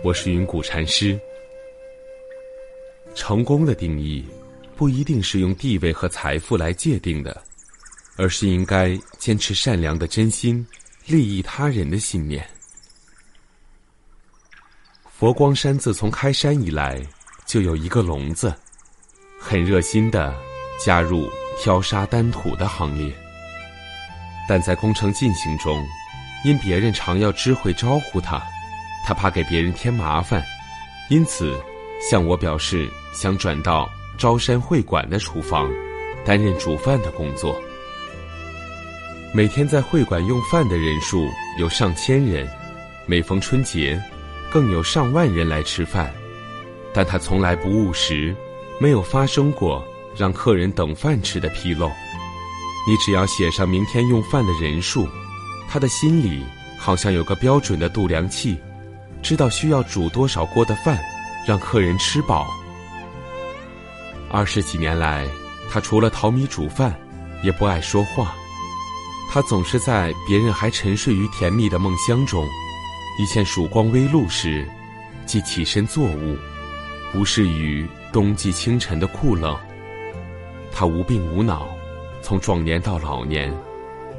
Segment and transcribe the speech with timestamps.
[0.00, 1.18] 我是云谷禅师。
[3.14, 4.24] 成功的定义，
[4.74, 7.40] 不一定是用地位和财富来界定的，
[8.16, 10.66] 而是应该坚持善良的真心，
[11.06, 12.44] 利益他人的信念。
[15.06, 17.00] 佛光山自从开山以来，
[17.46, 18.52] 就有一个聋子，
[19.38, 20.34] 很热心的
[20.84, 23.14] 加入挑沙担土的行列，
[24.48, 25.80] 但在工程进行中，
[26.44, 28.42] 因别人常要知会招呼他。
[29.04, 30.42] 他怕给别人添麻烦，
[31.10, 31.58] 因此
[32.00, 35.70] 向我表示想转到招山会馆的厨房，
[36.24, 37.60] 担任煮饭的工作。
[39.34, 41.26] 每天在会馆用饭的人数
[41.58, 42.48] 有上千人，
[43.06, 44.00] 每逢春节，
[44.50, 46.12] 更有上万人来吃饭。
[46.92, 48.36] 但他从来不误食，
[48.78, 49.82] 没有发生过
[50.14, 51.90] 让客人等饭吃的纰漏。
[52.86, 55.08] 你只要写上明天用饭的人数，
[55.70, 56.44] 他的心里
[56.78, 58.58] 好像有个标准的度量器。
[59.22, 60.98] 知道需要煮多少锅的饭，
[61.46, 62.48] 让客人吃饱。
[64.28, 65.28] 二十几年来，
[65.70, 66.94] 他除了淘米煮饭，
[67.42, 68.34] 也不爱说话。
[69.30, 72.46] 他总是在别人还沉睡于甜蜜的梦乡中，
[73.18, 74.68] 一见曙光微露时，
[75.24, 76.36] 即起身作舞，
[77.14, 79.56] 无视于冬季清晨的酷冷。
[80.72, 81.68] 他无病无恼，
[82.22, 83.54] 从壮年到老年，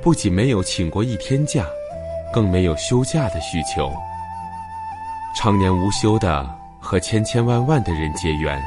[0.00, 1.66] 不仅没有请过一天假，
[2.32, 3.92] 更没有休假的需求。
[5.34, 6.46] 常年无休的
[6.78, 8.62] 和千千万万的人结缘，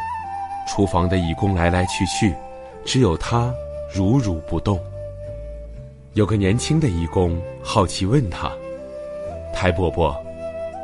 [0.68, 2.36] 厨房的义工来来去去，
[2.84, 3.54] 只有他
[3.94, 4.80] 如如不动。
[6.14, 8.52] 有个年轻的义工好奇问他
[9.54, 10.16] ：“台伯伯，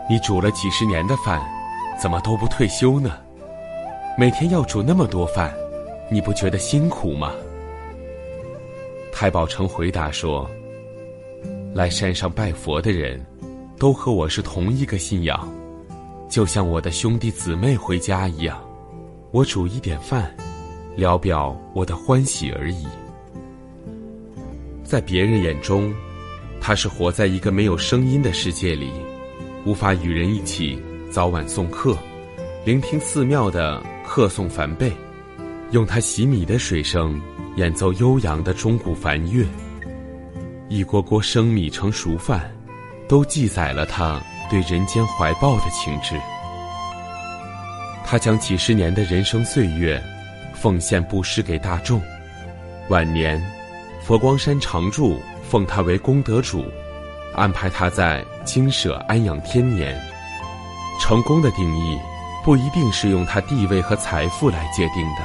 [0.07, 1.41] 你煮了几十年的饭，
[1.99, 3.17] 怎么都不退休呢？
[4.15, 5.51] 每天要煮那么多饭，
[6.11, 7.31] 你不觉得辛苦吗？”
[9.11, 10.47] 太宝成回答说
[11.73, 13.19] ：“来山上拜佛的人，
[13.79, 15.49] 都和我是同一个信仰。”
[16.31, 18.57] 就像我的兄弟姊妹回家一样，
[19.31, 20.33] 我煮一点饭，
[20.95, 22.87] 聊表我的欢喜而已。
[24.81, 25.93] 在别人眼中，
[26.61, 28.93] 他是活在一个没有声音的世界里，
[29.65, 30.81] 无法与人一起
[31.11, 31.97] 早晚送客，
[32.63, 34.89] 聆听寺庙的客诵梵呗，
[35.71, 37.21] 用他洗米的水声
[37.57, 39.45] 演奏悠扬的钟鼓梵乐。
[40.69, 42.49] 一锅锅生米成熟饭，
[43.09, 44.23] 都记载了他。
[44.51, 46.19] 对人间怀抱的情致，
[48.05, 49.99] 他将几十年的人生岁月
[50.53, 52.01] 奉献布施给大众。
[52.89, 53.41] 晚年，
[54.03, 56.65] 佛光山常住奉他为功德主，
[57.33, 59.97] 安排他在精舍安养天年。
[60.99, 61.97] 成功的定义
[62.43, 65.21] 不一定是用他地位和财富来界定的，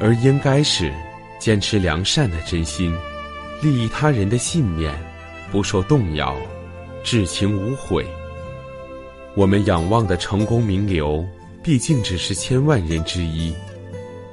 [0.00, 0.90] 而应该是
[1.38, 2.96] 坚持良善的真心，
[3.60, 4.90] 利益他人的信念，
[5.52, 6.34] 不受动摇，
[7.04, 8.06] 至情无悔。
[9.36, 11.22] 我们仰望的成功名流，
[11.62, 13.52] 毕竟只是千万人之一，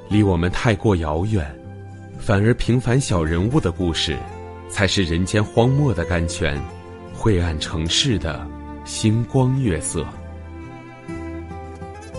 [0.07, 1.45] 离我们太过遥远。
[2.17, 4.17] 反而平凡小人物的故事，
[4.69, 6.57] 才是人间荒漠的甘泉，
[7.13, 8.47] 晦暗城市的
[8.85, 10.07] 星光月色。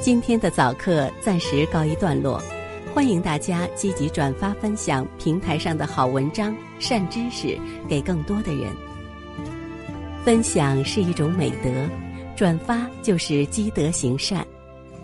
[0.03, 2.39] 今天的早课暂时告一段落，
[2.95, 7.59] 欢迎大家积极转发分享平台上的好文章、善知识
[7.89, 8.71] 给更多的人。
[10.23, 11.71] 分享是一种美德。
[12.37, 14.47] 转发就是积德行善，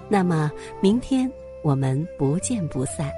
[0.08, 1.30] 那么明天
[1.62, 3.10] 我们不见不散。